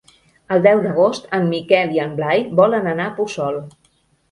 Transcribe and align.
El 0.53 0.63
deu 0.67 0.79
d'agost 0.85 1.27
en 1.39 1.45
Miquel 1.51 1.95
i 1.99 2.03
en 2.07 2.17
Blai 2.23 2.43
volen 2.63 2.91
anar 2.95 3.09
a 3.09 3.15
Puçol. 3.21 3.63